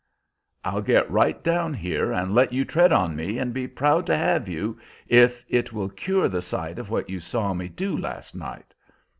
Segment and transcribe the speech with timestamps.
[0.65, 4.17] "I'll get right down here and let you tread on me, and be proud to
[4.17, 8.33] have you, if it will cure the sight of what you saw me do last
[8.33, 8.73] night.